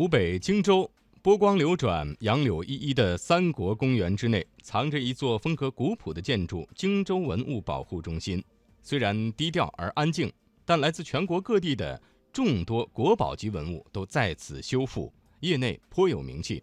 [0.00, 8.42] 湖北荆州波光流转、杨柳依依的三国公园之内，藏着一座风格古朴的建筑——荆州文物保护中心。
[8.80, 10.32] 虽然低调而安静，
[10.64, 12.00] 但来自全国各地的
[12.32, 16.62] 众多国宝级文物都在此修复，业内颇有名气。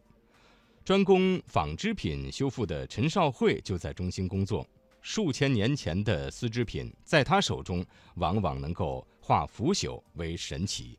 [0.83, 4.67] 专攻纺织品修复的陈少慧就在中心工作。
[5.03, 7.85] 数千年前的丝织品，在他手中
[8.15, 10.97] 往往能够化腐朽为神奇。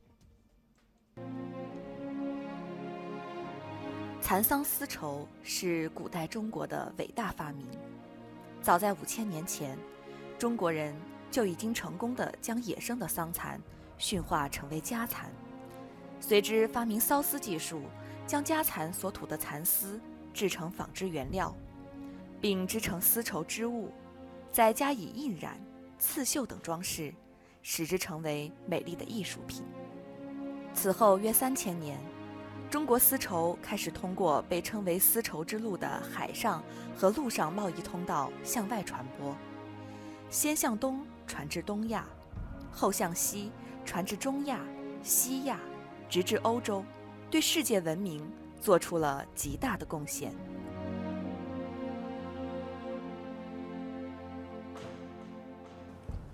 [4.29, 7.67] 蚕桑丝绸是古代中国的伟大发明。
[8.61, 9.75] 早在五千年前，
[10.39, 10.95] 中国人
[11.31, 13.59] 就已经成功的将野生的桑蚕
[13.97, 15.31] 驯化成为家蚕，
[16.21, 17.81] 随之发明缫丝技术，
[18.27, 19.99] 将家蚕所吐的蚕丝
[20.35, 21.57] 制成纺织原料，
[22.39, 23.91] 并织成丝绸织物，
[24.53, 25.59] 再加以印染、
[25.99, 27.15] 刺绣等装饰，
[27.63, 29.65] 使之成为美丽的艺术品。
[30.75, 31.99] 此后约三千年。
[32.71, 36.63] 中国丝绸开始通过被称为丝绸之路的海上
[36.95, 39.35] 和陆上贸易通道向外传播，
[40.29, 42.05] 先向东传至东亚，
[42.71, 43.51] 后向西
[43.87, 44.61] 传至中亚、
[45.03, 45.59] 西亚，
[46.11, 46.85] 直至欧洲，
[47.31, 48.23] 对世界文明
[48.61, 50.31] 做出了极大的贡献。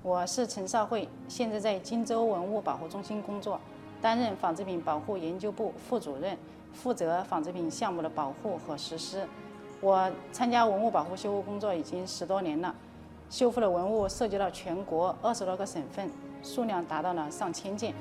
[0.02, 3.60] 我是陈少慧，现在在荆州文物保护中心工作。
[4.04, 6.36] 担任纺织品保护研究部副主任，
[6.74, 9.26] 负责纺织品项目的保护和实施。
[9.80, 12.74] 我参加文物保护修复工作已经十多年了，
[13.30, 16.10] 修复的文物涉及到全国二十多个省份，
[16.42, 17.94] 数量达到了上千件。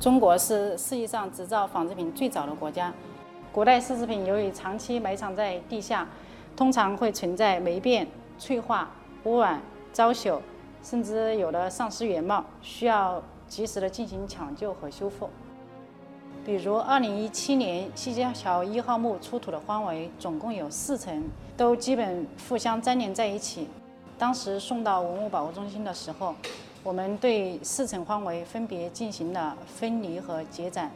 [0.00, 2.90] 中国是世界上制造纺织品最早的国家。
[3.56, 6.06] 古代丝织品由于长期埋藏在地下，
[6.54, 8.06] 通常会存在霉变、
[8.38, 8.90] 脆化、
[9.24, 9.62] 污染、
[9.94, 10.38] 糟朽，
[10.82, 15.30] 甚至有的丧失原貌，需要及时的进行抢救和修复。
[16.44, 21.24] 比如，二零一七年西江桥一号墓出土的方围，总共有四层，
[21.56, 23.66] 都基本互相粘连在一起。
[24.18, 26.34] 当时送到文物保护中心的时候，
[26.84, 30.90] 我们对四层方围分别进行了分离和结展。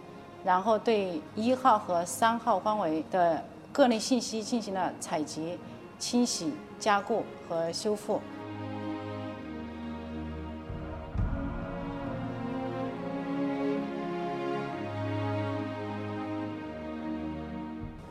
[0.44, 5.58] 然后对一号和三号方围的各类信息进行了采集、
[5.98, 8.20] 清洗、加固和修复。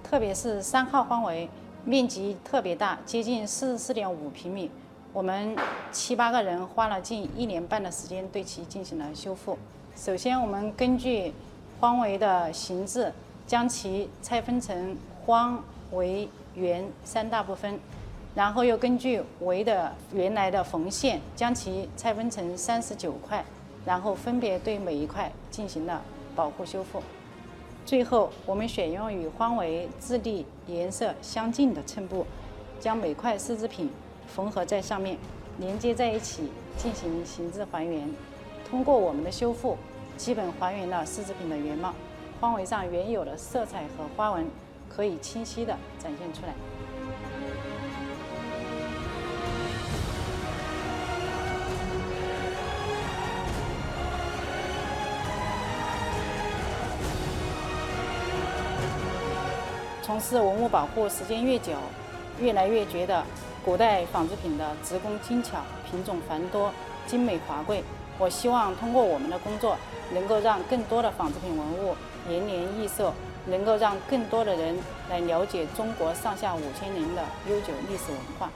[0.04, 1.48] 特别是三号方围，
[1.86, 4.72] 面积特别大，接近四十四点五平米。
[5.14, 5.56] 我们
[5.92, 9.58] 七八个人花了近一年半的时间对其进行了修复。
[9.96, 11.32] 首先，我们根据
[11.80, 13.12] 荒围的形制，
[13.48, 17.80] 将其拆分成荒、围、圆三大部分，
[18.36, 23.46] 然后又根据围的原来的缝线，将其拆分成三十九块，
[23.86, 26.02] 然后分别对每一块进行了
[26.36, 27.02] 保护修复。
[27.86, 32.26] 最后，我们选用与荒围质地、颜色相近的衬布，
[32.78, 33.90] 将每块丝织品
[34.28, 35.18] 缝合在上面，
[35.60, 38.08] 连接在一起进行形制还原。
[38.70, 39.78] 通过我们的修复。
[40.20, 41.94] 基本还原了丝织品的原貌，
[42.42, 44.46] 花围上原有的色彩和花纹
[44.90, 46.54] 可以清晰地展现出来。
[60.04, 61.72] 从事文物保护时间越久，
[62.42, 63.24] 越来越觉得
[63.64, 65.60] 古代纺织品的织工精巧、
[65.90, 66.74] 品种繁多、
[67.08, 67.82] 精美华贵。
[68.20, 69.76] 我希望通过我们的工作。
[70.12, 71.96] 能够让更多的纺织品文物
[72.28, 73.14] 延年益寿，
[73.46, 74.76] 能够让更多的人
[75.08, 78.50] 来了解中国上下五千年的悠久历史文化。